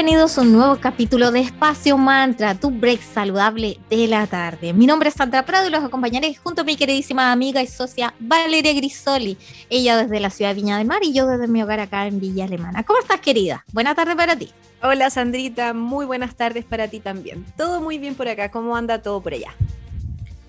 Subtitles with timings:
[0.00, 4.72] Bienvenidos a un nuevo capítulo de Espacio Mantra, tu break saludable de la tarde.
[4.72, 8.14] Mi nombre es Sandra Prado y los acompañaré junto a mi queridísima amiga y socia
[8.18, 9.36] Valeria Grisoli.
[9.68, 12.18] Ella desde la ciudad de Viña del Mar y yo desde mi hogar acá en
[12.18, 12.82] Villa Alemana.
[12.82, 13.66] ¿Cómo estás, querida?
[13.74, 14.50] Buena tarde para ti.
[14.82, 15.74] Hola, Sandrita.
[15.74, 17.44] Muy buenas tardes para ti también.
[17.58, 18.50] Todo muy bien por acá.
[18.50, 19.54] ¿Cómo anda todo por allá?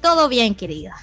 [0.02, 0.96] Todo bien, querida.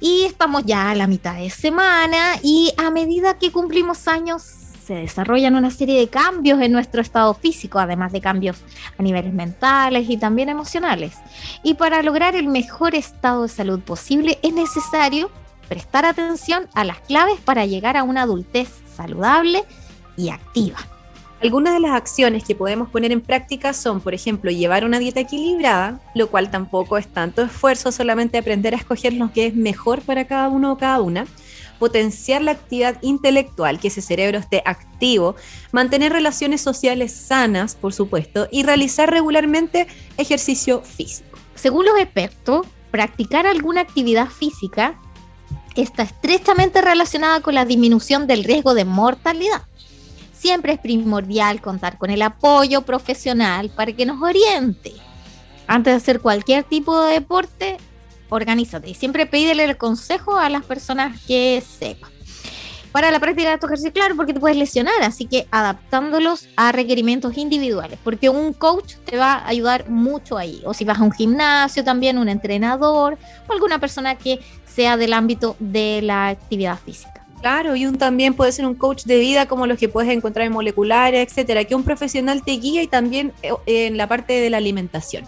[0.00, 4.96] Y estamos ya a la mitad de semana y a medida que cumplimos años se
[4.96, 8.56] desarrollan una serie de cambios en nuestro estado físico, además de cambios
[8.98, 11.14] a niveles mentales y también emocionales.
[11.62, 15.30] Y para lograr el mejor estado de salud posible es necesario
[15.68, 19.62] prestar atención a las claves para llegar a una adultez saludable
[20.16, 20.78] y activa.
[21.40, 25.20] Algunas de las acciones que podemos poner en práctica son, por ejemplo, llevar una dieta
[25.20, 30.00] equilibrada, lo cual tampoco es tanto esfuerzo, solamente aprender a escoger lo que es mejor
[30.00, 31.26] para cada uno o cada una
[31.80, 35.34] potenciar la actividad intelectual, que ese cerebro esté activo,
[35.72, 41.36] mantener relaciones sociales sanas, por supuesto, y realizar regularmente ejercicio físico.
[41.56, 45.00] Según los expertos, practicar alguna actividad física
[45.74, 49.62] está estrechamente relacionada con la disminución del riesgo de mortalidad.
[50.32, 54.92] Siempre es primordial contar con el apoyo profesional para que nos oriente.
[55.66, 57.78] Antes de hacer cualquier tipo de deporte,
[58.30, 62.10] organízate y siempre pídele el consejo a las personas que sepan.
[62.92, 66.72] Para la práctica de estos ejercicios, claro, porque te puedes lesionar, así que adaptándolos a
[66.72, 70.60] requerimientos individuales, porque un coach te va a ayudar mucho ahí.
[70.64, 73.16] O si vas a un gimnasio también, un entrenador
[73.48, 77.24] o alguna persona que sea del ámbito de la actividad física.
[77.40, 80.46] Claro, y un también puede ser un coach de vida como los que puedes encontrar
[80.46, 84.50] en moleculares, etcétera, que un profesional te guía y también eh, en la parte de
[84.50, 85.24] la alimentación.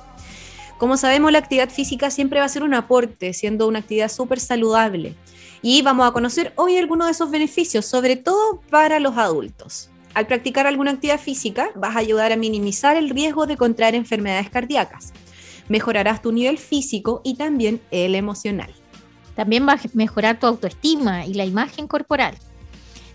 [0.82, 4.40] Como sabemos, la actividad física siempre va a ser un aporte, siendo una actividad súper
[4.40, 5.14] saludable.
[5.62, 9.90] Y vamos a conocer hoy algunos de esos beneficios, sobre todo para los adultos.
[10.12, 14.50] Al practicar alguna actividad física, vas a ayudar a minimizar el riesgo de contraer enfermedades
[14.50, 15.12] cardíacas.
[15.68, 18.74] Mejorarás tu nivel físico y también el emocional.
[19.36, 22.36] También va a mejorar tu autoestima y la imagen corporal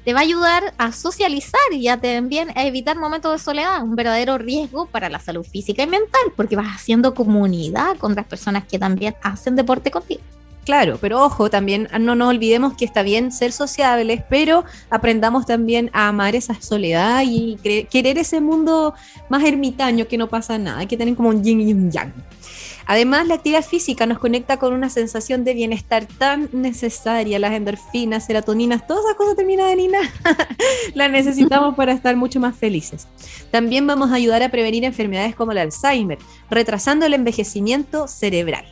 [0.07, 3.97] te va a ayudar a socializar y ya también a evitar momentos de soledad, un
[3.97, 8.63] verdadero riesgo para la salud física y mental, porque vas haciendo comunidad con otras personas
[8.63, 10.21] que también hacen deporte contigo.
[10.63, 15.89] Claro, pero ojo, también no nos olvidemos que está bien ser sociables, pero aprendamos también
[15.91, 17.57] a amar esa soledad y
[17.91, 18.93] querer ese mundo
[19.27, 22.13] más ermitaño que no pasa nada, que tener como un yin y un yang.
[22.87, 28.25] Además, la actividad física nos conecta con una sensación de bienestar tan necesaria, las endorfinas,
[28.25, 29.99] serotoninas, todas esas cosas terminan de Nina,
[30.93, 33.07] las necesitamos para estar mucho más felices.
[33.51, 36.17] También vamos a ayudar a prevenir enfermedades como el Alzheimer,
[36.49, 38.65] retrasando el envejecimiento cerebral.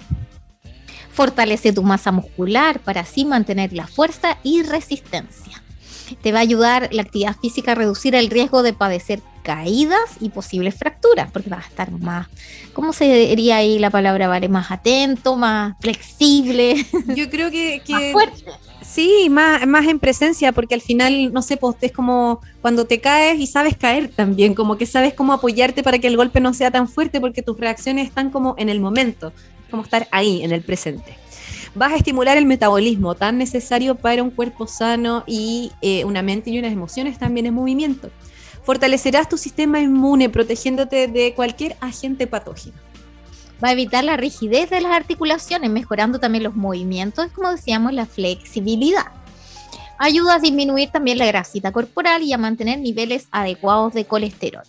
[1.12, 5.65] Fortalece tu masa muscular para así mantener la fuerza y resistencia.
[6.22, 10.30] Te va a ayudar la actividad física a reducir el riesgo de padecer caídas y
[10.30, 12.28] posibles fracturas, porque vas a estar más,
[12.74, 14.28] ¿cómo se diría ahí la palabra?
[14.28, 16.84] Vale, más atento, más flexible.
[17.16, 18.44] Yo creo que, más fuerte.
[18.82, 23.02] Sí, más, más en presencia, porque al final, no sé, pues es como cuando te
[23.02, 26.54] caes y sabes caer también, como que sabes cómo apoyarte para que el golpe no
[26.54, 29.32] sea tan fuerte, porque tus reacciones están como en el momento,
[29.70, 31.25] como estar ahí, en el presente
[31.76, 36.50] vas a estimular el metabolismo tan necesario para un cuerpo sano y eh, una mente
[36.50, 38.10] y unas emociones también en movimiento.
[38.64, 42.78] Fortalecerás tu sistema inmune protegiéndote de cualquier agente patógeno.
[43.64, 48.06] Va a evitar la rigidez de las articulaciones, mejorando también los movimientos, como decíamos, la
[48.06, 49.06] flexibilidad.
[49.98, 54.64] Ayuda a disminuir también la grasita corporal y a mantener niveles adecuados de colesterol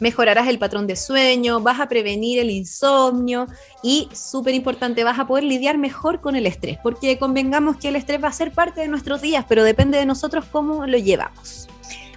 [0.00, 3.46] mejorarás el patrón de sueño, vas a prevenir el insomnio
[3.82, 7.96] y, súper importante, vas a poder lidiar mejor con el estrés, porque convengamos que el
[7.96, 11.68] estrés va a ser parte de nuestros días, pero depende de nosotros cómo lo llevamos.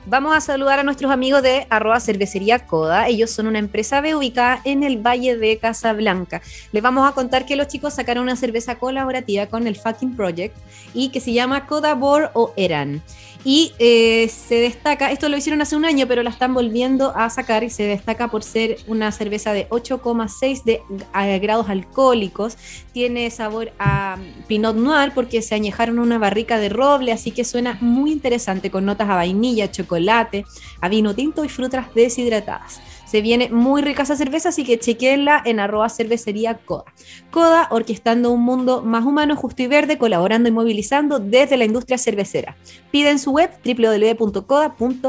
[0.07, 3.07] Vamos a saludar a nuestros amigos de arroba cervecería Coda.
[3.07, 6.42] Ellos son una empresa ubicada en el Valle de Casablanca.
[6.72, 10.57] Les vamos a contar que los chicos sacaron una cerveza colaborativa con el Fucking Project
[10.95, 13.04] y que se llama Coda Bor o Eran.
[13.44, 17.30] Y eh, se destaca, esto lo hicieron hace un año, pero la están volviendo a
[17.30, 22.58] sacar y se destaca por ser una cerveza de 8,6 de grados alcohólicos.
[22.94, 24.18] Tiene sabor a
[24.48, 28.86] Pinot Noir porque se añejaron una barrica de roble, así que suena muy interesante con
[28.86, 30.46] notas a vainilla, chocolate,
[30.80, 32.80] a vino tinto y frutas deshidratadas.
[33.12, 36.86] Se viene muy rica esa cerveza, así que chequenla en arroba cervecería Coda.
[37.30, 41.98] Coda, orquestando un mundo más humano, justo y verde, colaborando y movilizando desde la industria
[41.98, 42.56] cervecera.
[42.90, 45.02] Piden su web www.coda.cl.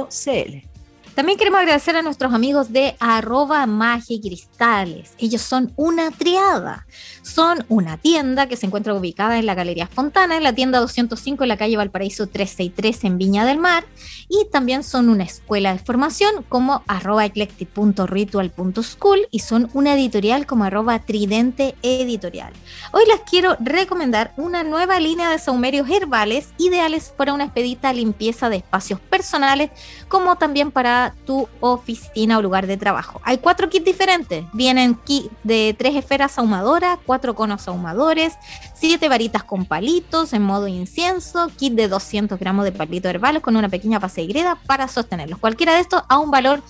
[1.15, 5.13] También queremos agradecer a nuestros amigos de arroba magia cristales.
[5.19, 6.87] Ellos son una triada.
[7.21, 11.45] Son una tienda que se encuentra ubicada en la Galería Fontana, en la tienda 205
[11.45, 13.85] en la calle Valparaíso 363 en Viña del Mar.
[14.29, 20.65] Y también son una escuela de formación como arroba eclectic.ritual.school y son una editorial como
[20.65, 22.55] arroba tridente editorial.
[22.93, 28.49] Hoy les quiero recomendar una nueva línea de saumerios herbales ideales para una expedita limpieza
[28.49, 29.71] de espacios personales
[30.09, 33.21] como también para tu oficina o lugar de trabajo.
[33.25, 34.45] Hay cuatro kits diferentes.
[34.53, 38.35] Vienen kit de tres esferas ahumadoras, cuatro conos ahumadores,
[38.75, 43.57] siete varitas con palitos en modo incienso, kit de 200 gramos de palitos herbales con
[43.57, 45.39] una pequeña base de greda para sostenerlos.
[45.39, 46.63] Cualquiera de estos a un valor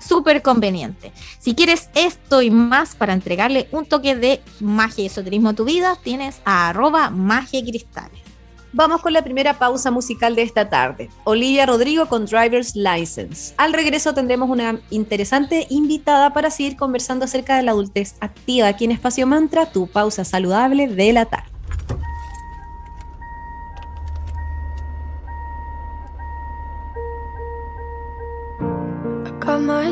[0.00, 1.12] súper conveniente.
[1.38, 5.64] Si quieres esto y más para entregarle un toque de magia y esoterismo a tu
[5.64, 7.60] vida, tienes a arroba magia.
[8.72, 11.10] Vamos con la primera pausa musical de esta tarde.
[11.24, 13.52] Olivia Rodrigo con Driver's License.
[13.56, 18.84] Al regreso tendremos una interesante invitada para seguir conversando acerca de la adultez activa aquí
[18.84, 21.49] en Espacio Mantra, tu pausa saludable de la tarde.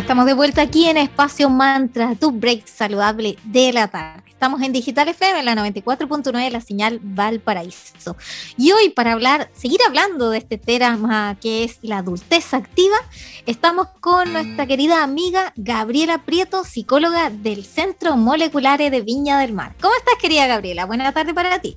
[0.00, 4.22] Estamos de vuelta aquí en Espacio Mantra, tu break saludable de la tarde.
[4.28, 8.16] Estamos en Digital FM, en la 94.9, la señal Valparaíso.
[8.56, 12.96] Y hoy, para hablar, seguir hablando de este tema que es la adultez activa,
[13.46, 19.74] estamos con nuestra querida amiga Gabriela Prieto, psicóloga del Centro Molecular de Viña del Mar.
[19.80, 20.86] ¿Cómo estás, querida Gabriela?
[20.86, 21.76] Buena tarde para ti.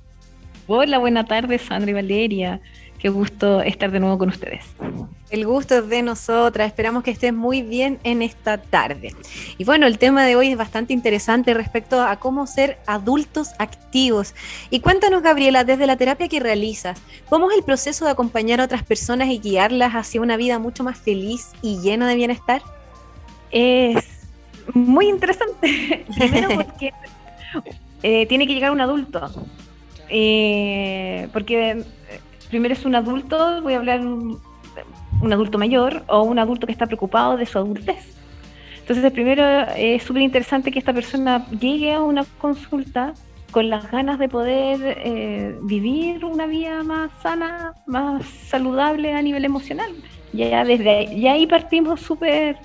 [0.67, 2.61] Hola, buena tarde, Sandra y Valeria.
[2.99, 4.63] Qué gusto estar de nuevo con ustedes.
[5.31, 9.15] El gusto es de nosotras, esperamos que estés muy bien en esta tarde.
[9.57, 14.35] Y bueno, el tema de hoy es bastante interesante respecto a cómo ser adultos activos.
[14.69, 18.65] Y cuéntanos, Gabriela, desde la terapia que realizas, ¿cómo es el proceso de acompañar a
[18.65, 22.61] otras personas y guiarlas hacia una vida mucho más feliz y llena de bienestar?
[23.51, 24.03] Es
[24.73, 26.05] muy interesante.
[26.17, 26.91] Primero porque
[28.03, 29.31] eh, tiene que llegar un adulto.
[30.09, 31.85] Eh, porque eh,
[32.49, 34.41] primero es un adulto, voy a hablar un,
[35.21, 38.15] un adulto mayor o un adulto que está preocupado de su adultez.
[38.79, 39.43] Entonces, primero
[39.77, 43.13] es súper interesante que esta persona llegue a una consulta
[43.51, 49.45] con las ganas de poder eh, vivir una vida más sana, más saludable a nivel
[49.45, 49.91] emocional.
[50.33, 52.57] Ya desde ahí, ya ahí partimos súper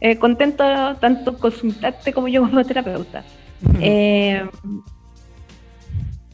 [0.00, 3.24] eh, contentos, tanto consultarte como yo como terapeuta.
[3.80, 4.46] Eh,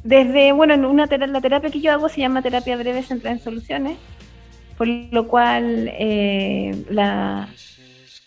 [0.02, 3.36] desde, bueno, en una tera- la terapia que yo hago se llama terapia breve centrada
[3.36, 3.96] en soluciones,
[4.76, 7.48] por lo cual eh, la-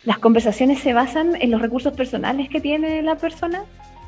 [0.03, 3.63] las conversaciones se basan en los recursos personales que tiene la persona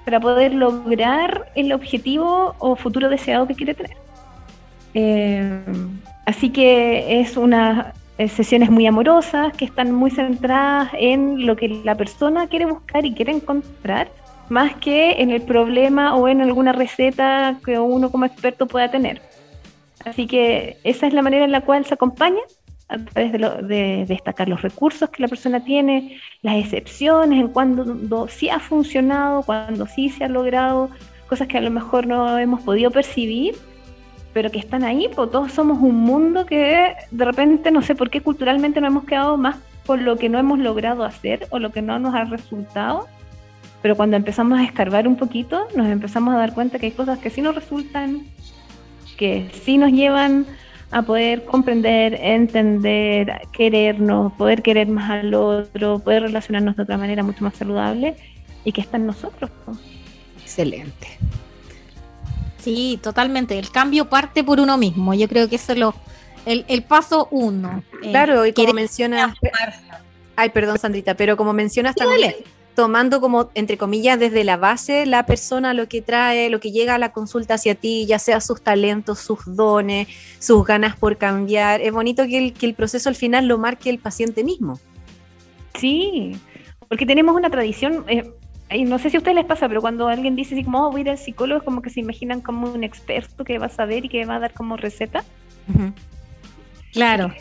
[0.06, 3.98] para poder lograr el objetivo o futuro deseado que quiere tener.
[4.94, 5.60] Eh,
[6.26, 11.68] así que es unas eh, sesiones muy amorosas que están muy centradas en lo que
[11.84, 14.08] la persona quiere buscar y quiere encontrar,
[14.50, 19.22] más que en el problema o en alguna receta que uno como experto pueda tener.
[20.10, 22.42] Así que esa es la manera en la cual se acompaña
[22.90, 27.50] a través de, lo- de destacar los recursos que la persona tiene, las excepciones, en
[27.50, 30.90] cuando sí ha funcionado, cuando sí se ha logrado,
[31.28, 33.56] cosas que a lo mejor no hemos podido percibir,
[34.34, 38.10] pero que están ahí, pues todos somos un mundo que de repente no sé por
[38.10, 41.72] qué culturalmente nos hemos quedado más por lo que no hemos logrado hacer o lo
[41.72, 43.08] que no nos ha resultado,
[43.82, 47.20] pero cuando empezamos a escarbar un poquito, nos empezamos a dar cuenta que hay cosas
[47.20, 48.26] que sí nos resultan,
[49.18, 50.46] que sí nos llevan
[50.92, 57.24] a poder comprender, entender, querernos, poder querer más al otro, poder relacionarnos de otra manera
[57.24, 58.16] mucho más saludable
[58.64, 59.52] y que está en nosotros.
[60.42, 61.18] Excelente.
[62.58, 63.58] Sí, totalmente.
[63.60, 65.14] El cambio parte por uno mismo.
[65.14, 65.94] Yo creo que eso es lo,
[66.46, 67.84] el, el paso uno.
[68.02, 69.36] Eh, Claro, y como mencionas...
[70.36, 72.36] Ay, perdón, Sandrita, pero como mencionas también,
[72.78, 76.94] tomando como, entre comillas, desde la base, la persona lo que trae, lo que llega
[76.94, 80.08] a la consulta hacia ti, ya sea sus talentos, sus dones,
[80.38, 81.82] sus ganas por cambiar.
[81.82, 84.80] Es bonito que el, que el proceso al final lo marque el paciente mismo.
[85.80, 86.38] Sí,
[86.88, 88.32] porque tenemos una tradición, eh,
[88.70, 90.92] y no sé si a ustedes les pasa, pero cuando alguien dice así como, oh,
[90.92, 93.66] voy a ir al psicólogo, es como que se imaginan como un experto que va
[93.66, 95.24] a saber y que va a dar como receta.
[96.94, 97.34] Claro.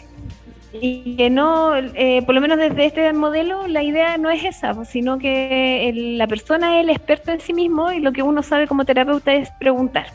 [0.80, 4.84] Y que no, eh, por lo menos desde este modelo, la idea no es esa,
[4.84, 8.42] sino que el- la persona es el experto en sí mismo y lo que uno
[8.42, 10.06] sabe como terapeuta es preguntar.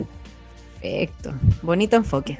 [0.82, 1.34] Perfecto.
[1.62, 2.38] Bonito enfoque.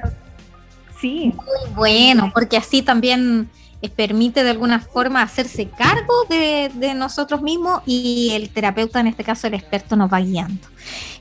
[1.00, 3.48] Sí, Muy bueno, porque así también
[3.82, 9.08] eh, permite de alguna forma hacerse cargo de, de nosotros mismos y el terapeuta, en
[9.08, 10.68] este caso el experto, nos va guiando.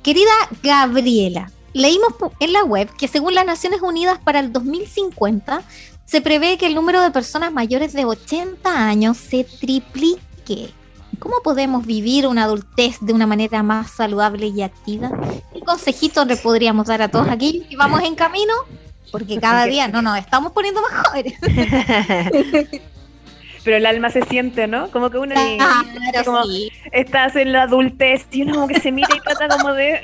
[0.04, 0.30] Querida
[0.62, 5.64] Gabriela, leímos en la web que según las Naciones Unidas para el 2050
[6.12, 10.74] se prevé que el número de personas mayores de 80 años se triplique.
[11.20, 15.10] ¿Cómo podemos vivir una adultez de una manera más saludable y activa?
[15.54, 18.52] ¿Qué consejitos le podríamos dar a todos aquellos que vamos en camino?
[19.10, 21.40] Porque cada día no nos estamos poniendo más jóvenes.
[23.64, 24.90] pero el alma se siente, ¿no?
[24.92, 26.72] Como que uno Claro, como- sí.
[26.92, 30.02] estás en la adultez y uno como que se mira y trata como de...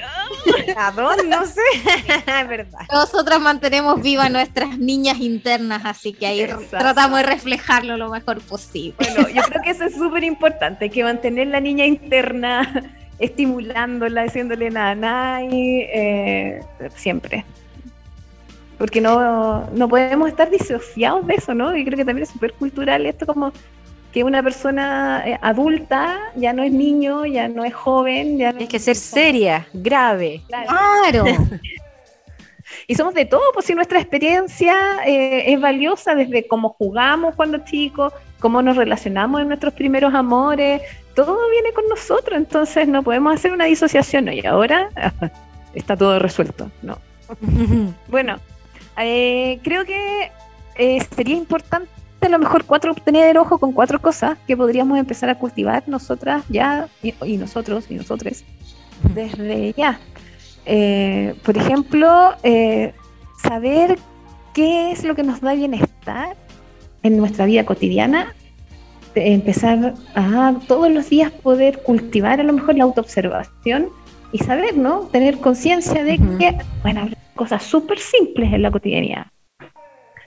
[0.77, 1.23] ¿A dónde?
[1.27, 1.61] No sé.
[2.41, 2.79] Es verdad.
[2.91, 6.77] Nosotras mantenemos vivas nuestras niñas internas, así que ahí Exacto.
[6.77, 8.95] tratamos de reflejarlo lo mejor posible.
[8.99, 12.83] Bueno, yo creo que eso es súper importante, que mantener la niña interna,
[13.19, 16.59] estimulándola, diciéndole nada, nada, y, eh,
[16.95, 17.43] siempre.
[18.77, 21.75] Porque no, no podemos estar disociados de eso, ¿no?
[21.75, 23.51] Y creo que también es súper cultural esto como
[24.11, 28.57] que una persona eh, adulta ya no es niño, ya no es joven, ya no
[28.59, 30.41] Tienes que ser seria, grave.
[30.47, 31.25] Claro.
[32.89, 37.59] Y somos de todo, pues si nuestra experiencia eh, es valiosa desde cómo jugamos cuando
[37.65, 40.81] chicos, cómo nos relacionamos en nuestros primeros amores,
[41.13, 44.31] todo viene con nosotros, entonces no podemos hacer una disociación, ¿no?
[44.31, 44.89] Y ahora
[45.73, 46.97] está todo resuelto, ¿no?
[48.07, 48.39] Bueno,
[48.99, 50.31] Eh, creo que
[50.75, 51.89] eh, sería importante
[52.21, 56.43] a lo mejor cuatro tener ojo con cuatro cosas que podríamos empezar a cultivar nosotras
[56.49, 58.43] ya y, y nosotros y nosotros
[59.13, 59.99] desde ya.
[60.65, 62.93] Eh, por ejemplo, eh,
[63.41, 63.97] saber
[64.53, 66.35] qué es lo que nos da bienestar
[67.03, 68.33] en nuestra vida cotidiana,
[69.15, 73.89] empezar a todos los días poder cultivar a lo mejor la autoobservación
[74.31, 75.01] y saber, ¿no?
[75.11, 79.27] Tener conciencia de que, bueno, cosas súper simples en la cotidianidad.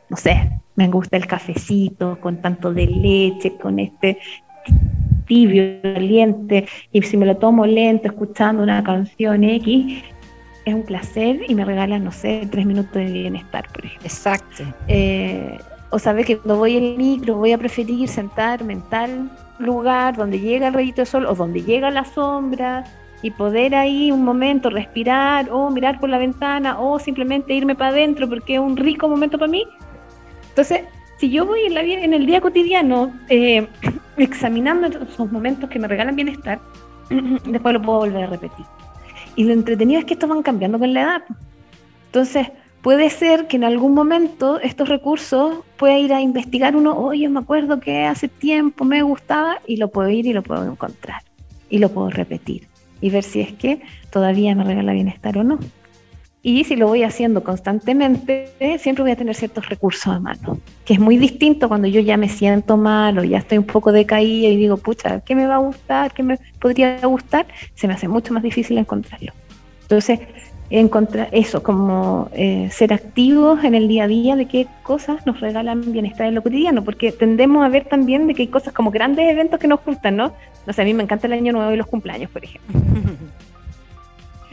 [0.08, 4.18] No sé, me gusta el cafecito con tanto de leche, con este
[5.26, 10.02] tibio, caliente, y si me lo tomo lento, escuchando una canción X,
[10.64, 14.06] es un placer y me regalan, no sé, tres minutos de bienestar, por ejemplo.
[14.06, 14.64] Exacto.
[14.88, 15.56] Eh,
[15.90, 20.40] o saber que cuando voy en micro voy a preferir sentarme en tal lugar donde
[20.40, 22.84] llega el rayito de sol o donde llega la sombra
[23.22, 27.90] y poder ahí un momento respirar o mirar por la ventana o simplemente irme para
[27.90, 29.64] adentro porque es un rico momento para mí.
[30.48, 30.82] Entonces,
[31.18, 33.66] si yo voy en, la, en el día cotidiano eh,
[34.16, 36.58] examinando esos momentos que me regalan bienestar,
[37.44, 38.64] después lo puedo volver a repetir.
[39.36, 41.22] Y lo entretenido es que estos van cambiando con la edad.
[42.06, 42.48] Entonces,
[42.82, 47.40] puede ser que en algún momento estos recursos pueda ir a investigar uno, oye, me
[47.40, 51.22] acuerdo que hace tiempo me gustaba y lo puedo ir y lo puedo encontrar
[51.68, 52.69] y lo puedo repetir
[53.00, 55.58] y ver si es que todavía me regala bienestar o no.
[56.42, 60.94] Y si lo voy haciendo constantemente, siempre voy a tener ciertos recursos a mano, que
[60.94, 64.48] es muy distinto cuando yo ya me siento mal o ya estoy un poco decaída
[64.48, 66.14] y digo, pucha, ¿qué me va a gustar?
[66.14, 67.46] ¿Qué me podría gustar?
[67.74, 69.32] Se me hace mucho más difícil encontrarlo.
[69.82, 70.20] Entonces,
[70.70, 75.40] encontrar eso, como eh, ser activos en el día a día de qué cosas nos
[75.40, 79.28] regalan bienestar en lo cotidiano, porque tendemos a ver también de hay cosas como grandes
[79.28, 80.32] eventos que nos gustan, ¿no?
[80.66, 82.89] No sé, a mí me encanta el año nuevo y los cumpleaños, por ejemplo.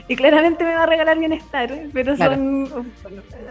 [0.09, 2.35] Y claramente me va a regalar bienestar, pero Claro.
[2.35, 2.87] son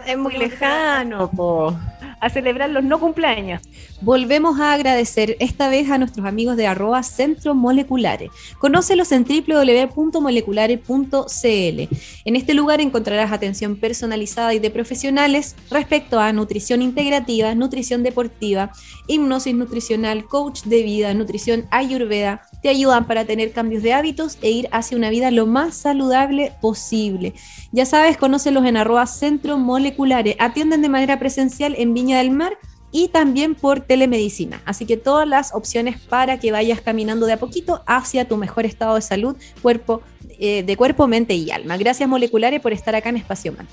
[0.07, 1.77] Es muy lejano, po.
[2.19, 3.61] a celebrar los no cumpleaños.
[4.01, 8.31] Volvemos a agradecer esta vez a nuestros amigos de arroba Centro Moleculares.
[8.57, 11.95] Conócelos en www.moleculares.cl.
[12.25, 18.71] En este lugar encontrarás atención personalizada y de profesionales respecto a nutrición integrativa, nutrición deportiva,
[19.07, 22.41] hipnosis nutricional, coach de vida, nutrición ayurveda.
[22.61, 26.53] Te ayudan para tener cambios de hábitos e ir hacia una vida lo más saludable
[26.61, 27.33] posible.
[27.71, 30.35] Ya sabes, conócelos en arroba Centro Moleculares.
[30.39, 32.57] Atienden de manera presencial en Viña del Mar
[32.91, 34.61] y también por telemedicina.
[34.65, 38.65] Así que todas las opciones para que vayas caminando de a poquito hacia tu mejor
[38.65, 40.01] estado de salud, cuerpo,
[40.39, 41.77] eh, de cuerpo, mente y alma.
[41.77, 43.67] Gracias Moleculares por estar acá en Espacio Man.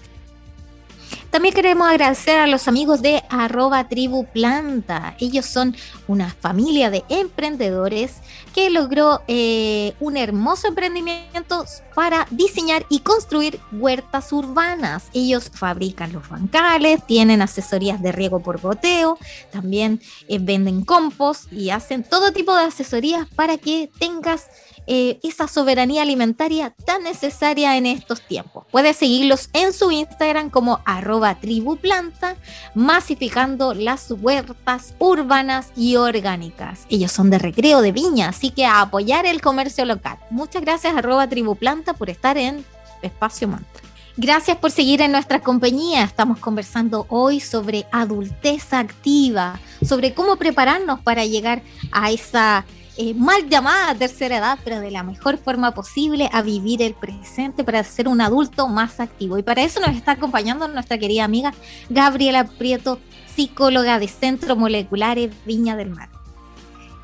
[1.35, 5.17] También queremos agradecer a los amigos de arroba tribu planta.
[5.19, 5.75] Ellos son
[6.07, 8.19] una familia de emprendedores
[8.55, 11.65] que logró eh, un hermoso emprendimiento
[11.97, 15.09] para diseñar y construir huertas urbanas.
[15.13, 19.19] Ellos fabrican los bancales, tienen asesorías de riego por goteo,
[19.51, 24.47] también eh, venden compost y hacen todo tipo de asesorías para que tengas
[24.87, 28.67] eh, esa soberanía alimentaria tan necesaria en estos tiempos.
[28.71, 32.37] Puedes seguirlos en su Instagram como arroba tribuplanta,
[32.75, 36.87] masificando las huertas urbanas y orgánicas.
[36.89, 40.19] Ellos son de recreo de viña, así que a apoyar el comercio local.
[40.31, 42.65] Muchas gracias arroba tribuplanta por estar en
[43.03, 43.83] Espacio Mantra.
[44.17, 46.05] Gracias por seguir en nuestra compañía.
[46.05, 52.65] Estamos conversando hoy sobre adultez activa, sobre cómo prepararnos para llegar a esa
[52.97, 57.65] eh, mal llamada tercera edad, pero de la mejor forma posible a vivir el presente
[57.65, 59.37] para ser un adulto más activo.
[59.37, 61.53] Y para eso nos está acompañando nuestra querida amiga
[61.91, 63.01] Gabriela Prieto,
[63.35, 66.14] psicóloga de Centro Moleculares Viña del Mar.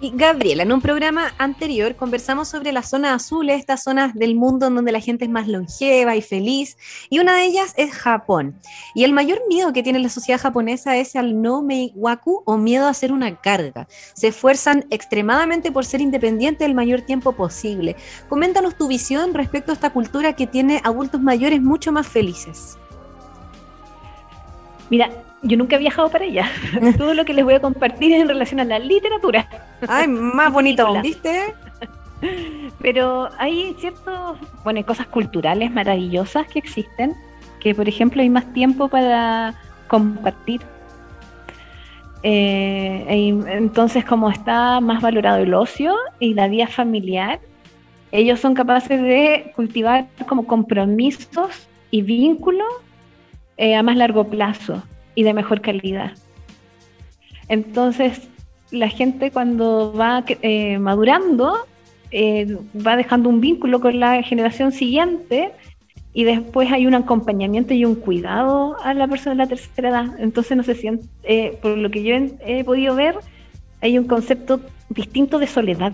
[0.02, 4.74] Gabriela, en un programa anterior conversamos sobre las zonas azules, estas zonas del mundo en
[4.74, 6.78] donde la gente es más longeva y feliz,
[7.10, 8.58] y una de ellas es Japón.
[8.94, 12.86] Y el mayor miedo que tiene la sociedad japonesa es al no meiwaku o miedo
[12.88, 13.88] a ser una carga.
[14.14, 17.94] Se esfuerzan extremadamente por ser independientes el mayor tiempo posible.
[18.30, 22.78] Coméntanos tu visión respecto a esta cultura que tiene adultos mayores mucho más felices.
[24.88, 25.10] Mira,
[25.42, 26.50] yo nunca he viajado para allá.
[26.98, 29.48] Todo lo que les voy a compartir es en relación a la literatura.
[29.88, 31.00] Ay, más bonito.
[31.02, 31.54] ¿viste?
[32.80, 37.14] Pero hay ciertos, bueno, hay cosas culturales maravillosas que existen,
[37.60, 39.54] que por ejemplo hay más tiempo para
[39.88, 40.60] compartir.
[42.22, 43.06] Eh,
[43.48, 47.40] entonces, como está más valorado el ocio y la vida familiar,
[48.12, 52.68] ellos son capaces de cultivar como compromisos y vínculos
[53.56, 54.82] eh, a más largo plazo
[55.20, 56.12] y de mejor calidad.
[57.48, 58.26] Entonces,
[58.70, 61.66] la gente cuando va eh, madurando,
[62.10, 65.52] eh, va dejando un vínculo con la generación siguiente
[66.14, 70.06] y después hay un acompañamiento y un cuidado a la persona de la tercera edad.
[70.20, 73.16] Entonces no se siente, eh, por lo que yo he, he podido ver,
[73.82, 75.92] hay un concepto distinto de soledad.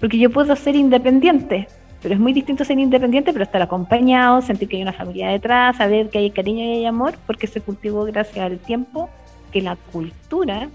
[0.00, 1.68] Porque yo puedo ser independiente,
[2.02, 5.76] pero es muy distinto ser independiente, pero estar acompañado, sentir que hay una familia detrás,
[5.76, 9.10] saber que hay cariño y hay amor, porque se cultivó gracias al tiempo
[9.52, 10.68] que la cultura,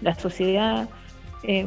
[0.00, 0.88] la sociedad,
[1.42, 1.66] eh,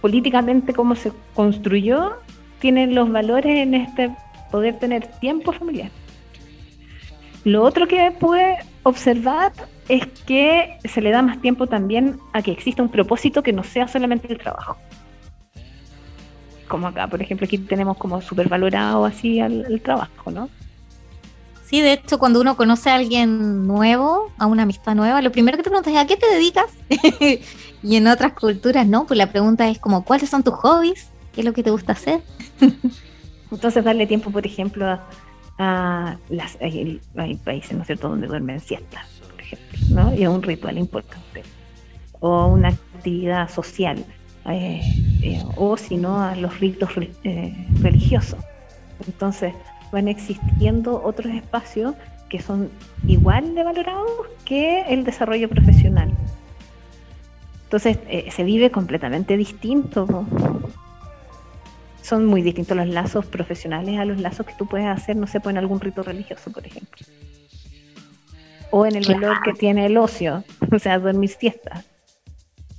[0.00, 2.16] políticamente cómo se construyó,
[2.60, 4.14] tienen los valores en este
[4.50, 5.90] poder tener tiempo familiar.
[7.44, 9.52] Lo otro que pude observar
[9.88, 13.64] es que se le da más tiempo también a que exista un propósito que no
[13.64, 14.76] sea solamente el trabajo.
[16.68, 20.48] Como acá, por ejemplo, aquí tenemos como súper valorado así al, el trabajo, ¿no?
[21.68, 25.58] Sí, de hecho, cuando uno conoce a alguien nuevo, a una amistad nueva, lo primero
[25.58, 26.70] que te preguntas es ¿a qué te dedicas?
[27.82, 31.10] y en otras culturas no, pues la pregunta es como ¿cuáles son tus hobbies?
[31.34, 32.22] ¿Qué es lo que te gusta hacer?
[33.52, 35.06] Entonces darle tiempo, por ejemplo, a,
[35.58, 40.14] a las hay, hay países, ¿no es cierto?, donde duermen siesta, por ejemplo, ¿no?
[40.14, 41.42] Y es un ritual importante.
[42.20, 44.04] O una actividad social.
[44.46, 44.80] eh,
[45.22, 46.90] eh, o si no, a los ritos
[47.24, 48.38] eh, religiosos.
[49.06, 49.54] Entonces
[49.92, 51.94] van existiendo otros espacios
[52.28, 52.70] que son
[53.06, 54.10] igual de valorados
[54.44, 56.12] que el desarrollo profesional.
[57.64, 60.26] Entonces eh, se vive completamente distinto.
[62.02, 65.40] Son muy distintos los lazos profesionales a los lazos que tú puedes hacer, no sé,
[65.40, 67.06] pues en algún rito religioso, por ejemplo.
[68.70, 71.84] O en el valor que tiene el ocio, o sea, dormir siesta.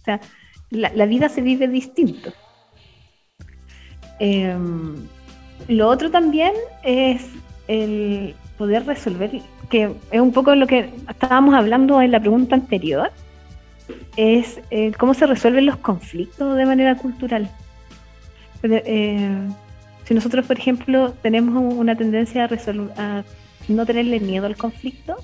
[0.01, 0.21] O sea,
[0.69, 2.31] la, la vida se vive distinto.
[4.19, 4.95] Em,
[5.67, 6.53] lo otro también
[6.83, 7.25] es
[7.67, 9.31] el poder resolver,
[9.69, 13.11] que es un poco lo que estábamos hablando en la pregunta anterior,
[14.17, 17.49] es eh, cómo se resuelven los conflictos de manera cultural.
[18.63, 19.47] Eh,
[20.03, 23.23] si nosotros, por ejemplo, tenemos una tendencia a, a
[23.67, 25.15] no tenerle miedo al conflicto,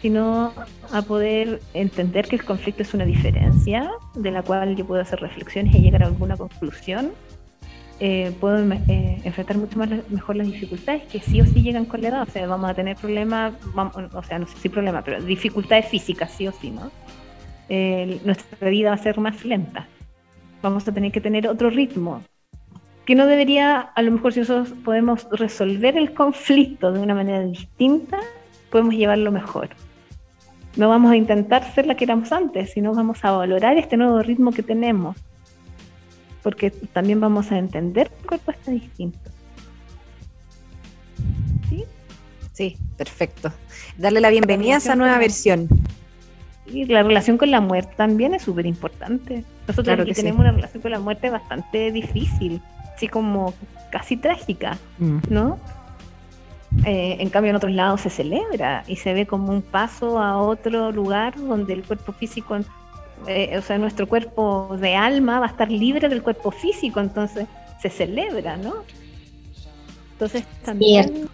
[0.00, 0.52] sino
[0.92, 5.20] a poder entender que el conflicto es una diferencia de la cual yo puedo hacer
[5.20, 7.12] reflexiones y llegar a alguna conclusión,
[8.02, 12.00] eh, puedo eh, enfrentar mucho más mejor las dificultades que sí o sí llegan con
[12.00, 12.22] la edad.
[12.22, 16.32] O sea, vamos a tener problemas, o sea, no sé si problemas, pero dificultades físicas
[16.32, 16.90] sí o sí, ¿no?
[17.68, 19.86] Eh, nuestra vida va a ser más lenta.
[20.62, 22.22] Vamos a tener que tener otro ritmo.
[23.04, 27.40] Que no debería, a lo mejor si nosotros podemos resolver el conflicto de una manera
[27.40, 28.18] distinta,
[28.70, 29.68] podemos llevarlo mejor.
[30.76, 34.22] No vamos a intentar ser la que éramos antes, sino vamos a valorar este nuevo
[34.22, 35.16] ritmo que tenemos.
[36.42, 39.30] Porque también vamos a entender que el cuerpo está distinto.
[41.68, 41.84] ¿Sí?
[42.52, 43.52] Sí, perfecto.
[43.98, 45.68] Darle la bienvenida a esa nueva versión.
[46.66, 49.44] Y la relación con la muerte también es súper importante.
[49.66, 50.20] Nosotros Claro aquí sí.
[50.22, 52.62] tenemos una relación con la muerte bastante difícil,
[52.94, 53.54] así como
[53.90, 55.18] casi trágica, Mm.
[55.30, 55.58] ¿no?
[56.86, 60.36] Eh, en cambio en otros lados se celebra y se ve como un paso a
[60.40, 62.56] otro lugar donde el cuerpo físico,
[63.26, 67.46] eh, o sea, nuestro cuerpo de alma va a estar libre del cuerpo físico, entonces
[67.82, 68.74] se celebra, ¿no?
[70.12, 71.28] Entonces también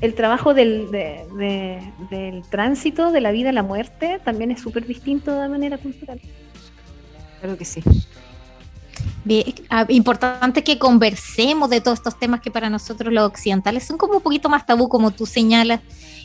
[0.00, 4.60] el trabajo del, de- de- del tránsito de la vida a la muerte también es
[4.60, 6.20] súper distinto de manera cultural.
[7.40, 7.82] Claro que sí.
[9.24, 13.98] Bien, ah, importante que conversemos de todos estos temas que para nosotros los occidentales son
[13.98, 15.80] como un poquito más tabú, como tú señalas,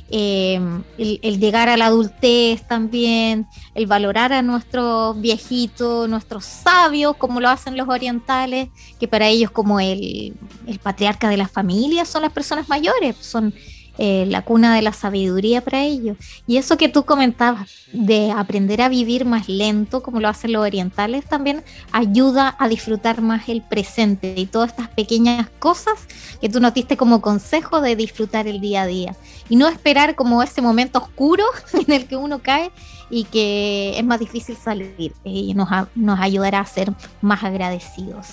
[0.09, 0.59] eh,
[0.97, 7.49] el, llegar a la adultez también, el valorar a nuestros viejitos, nuestros sabios, como lo
[7.49, 10.35] hacen los orientales, que para ellos como el
[10.83, 13.53] patriarca de la familia son las personas mayores, son
[13.97, 16.17] eh, la cuna de la sabiduría para ellos.
[16.47, 20.63] Y eso que tú comentabas de aprender a vivir más lento, como lo hacen los
[20.63, 25.99] orientales, también ayuda a disfrutar más el presente y todas estas pequeñas cosas
[26.39, 29.15] que tú nos como consejo de disfrutar el día a día
[29.49, 32.71] y no esperar como ese momento oscuro en el que uno cae
[33.11, 38.29] y que es más difícil salir y nos, nos ayudará a ser más agradecidos.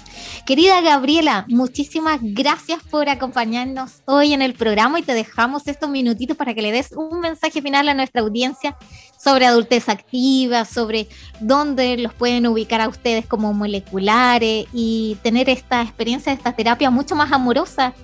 [0.46, 6.36] Querida Gabriela, muchísimas gracias por acompañarnos hoy en el programa y te dejamos estos minutitos
[6.36, 8.76] para que le des un mensaje final a nuestra audiencia
[9.18, 11.08] sobre adultez activa, sobre
[11.40, 17.16] dónde los pueden ubicar a ustedes como moleculares y tener esta experiencia, esta terapia mucho
[17.16, 17.94] más amorosa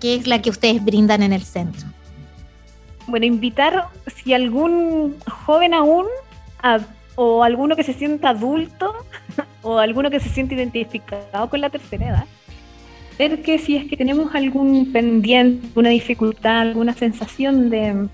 [0.00, 1.86] que es la que ustedes brindan en el centro.
[3.06, 6.06] Bueno, invitar si algún joven aún
[7.16, 8.94] o alguno que se sienta adulto
[9.62, 12.24] o alguno que se siente identificado con la tercera edad,
[13.18, 18.08] ver que si es que tenemos algún pendiente, una dificultad, alguna sensación de,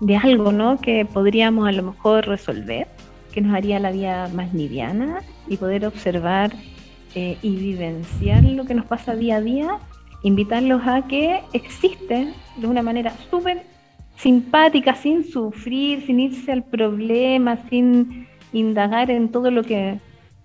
[0.00, 0.80] de algo, ¿no?
[0.80, 2.88] Que podríamos a lo mejor resolver,
[3.32, 6.52] que nos haría la vida más liviana y poder observar
[7.14, 9.78] eh, y vivenciar lo que nos pasa día a día,
[10.22, 13.64] invitarlos a que existen de una manera súper
[14.18, 19.98] simpática, sin sufrir, sin irse al problema, sin indagar en todo lo que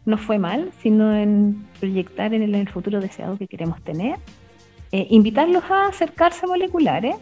[0.06, 4.18] nos fue mal, sino en proyectar en el, en el futuro deseado que queremos tener.
[4.92, 7.16] Eh, invitarlos a acercarse a moleculares.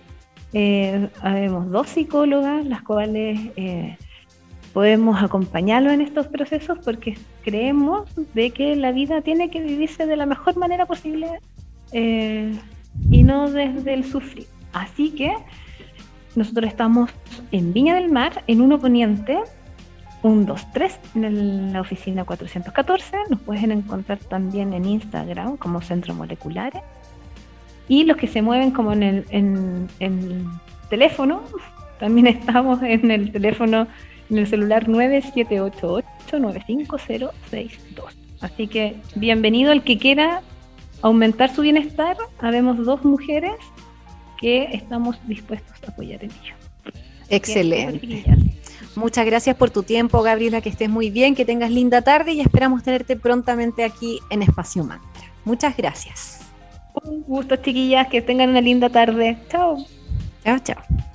[0.53, 3.95] Eh, habemos dos psicólogas, las cuales eh,
[4.73, 10.17] podemos acompañarlos en estos procesos porque creemos de que la vida tiene que vivirse de
[10.17, 11.27] la mejor manera posible
[11.93, 12.53] eh,
[13.09, 14.47] y no desde el sufrir.
[14.73, 15.33] Así que
[16.35, 17.09] nosotros estamos
[17.51, 19.39] en Viña del Mar, en Uno Poniente,
[20.21, 23.17] 123, en el- la oficina 414.
[23.29, 26.81] Nos pueden encontrar también en Instagram como Centro Moleculares.
[27.87, 29.25] Y los que se mueven como en el,
[30.89, 31.41] teléfono,
[31.99, 33.87] también estamos en el teléfono,
[34.29, 37.31] en el celular 9788-95062.
[38.41, 40.41] Así que bienvenido al que quiera
[41.01, 42.15] aumentar su bienestar.
[42.39, 43.53] Habemos dos mujeres
[44.41, 46.55] que estamos dispuestos a apoyar en ello.
[47.29, 48.25] Excelente.
[48.95, 52.41] Muchas gracias por tu tiempo, Gabriela, que estés muy bien, que tengas linda tarde y
[52.41, 55.31] esperamos tenerte prontamente aquí en Espacio Mantra.
[55.45, 56.39] Muchas gracias.
[57.05, 59.37] Un gusto, chiquillas, que tengan una linda tarde.
[59.49, 59.77] Chao.
[60.43, 61.10] Chao, chao.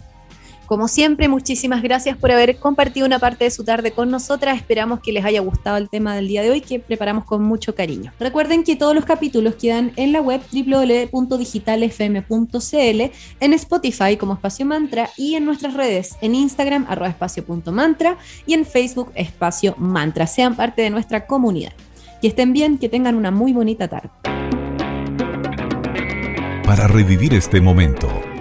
[0.66, 4.56] Como siempre, muchísimas gracias por haber compartido una parte de su tarde con nosotras.
[4.56, 7.76] Esperamos que les haya gustado el tema del día de hoy, que preparamos con mucho
[7.76, 8.12] cariño.
[8.18, 13.02] Recuerden que todos los capítulos quedan en la web www.digitalfm.cl,
[13.40, 18.66] en Spotify como Espacio Mantra y en nuestras redes, en Instagram, arroba espacio.mantra y en
[18.66, 20.26] Facebook, Espacio Mantra.
[20.26, 21.74] Sean parte de nuestra comunidad.
[22.20, 24.10] Que estén bien, que tengan una muy bonita tarde.
[26.64, 28.08] Para revivir este momento,